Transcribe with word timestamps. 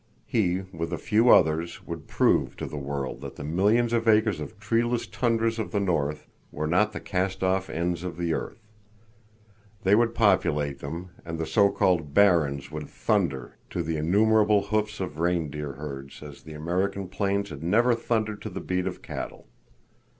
He, 0.25 0.61
with 0.73 0.91
a 0.91 0.97
few 0.97 1.29
others, 1.29 1.83
would 1.85 2.07
prove 2.07 2.57
to 2.57 2.65
the 2.65 2.75
world 2.79 3.21
that 3.21 3.35
the 3.35 3.43
millions 3.43 3.93
of 3.93 4.07
acres 4.07 4.39
of 4.39 4.59
treeless 4.59 5.05
tundras 5.05 5.59
of 5.59 5.69
the 5.71 5.79
north 5.79 6.25
were 6.51 6.65
not 6.65 6.91
the 6.91 6.99
cast 6.99 7.43
off 7.43 7.69
ends 7.69 8.01
of 8.03 8.17
the 8.17 8.33
earth. 8.33 8.63
They 9.83 9.93
would 9.93 10.15
populate 10.15 10.79
them, 10.79 11.11
and 11.23 11.37
the 11.37 11.45
so 11.45 11.69
called 11.69 12.15
"barrens" 12.15 12.71
would 12.71 12.89
thunder 12.89 13.57
to 13.69 13.83
the 13.83 13.97
innumerable 13.97 14.63
hoofs 14.63 14.99
of 14.99 15.19
reindeer 15.19 15.73
herds 15.73 16.23
as 16.23 16.41
the 16.41 16.53
American 16.53 17.07
plains 17.07 17.51
had 17.51 17.61
never 17.61 17.93
thundered 17.93 18.41
to 18.41 18.49
the 18.49 18.59
beat 18.59 18.87
of 18.87 19.03
cattle. 19.03 19.49